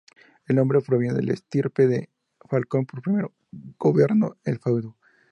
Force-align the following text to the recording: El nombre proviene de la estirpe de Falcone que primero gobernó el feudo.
El 0.47 0.55
nombre 0.55 0.81
proviene 0.81 1.13
de 1.15 1.21
la 1.21 1.33
estirpe 1.33 1.85
de 1.85 2.09
Falcone 2.49 2.87
que 2.87 2.99
primero 3.01 3.33
gobernó 3.77 4.35
el 4.45 4.57
feudo. 4.57 4.97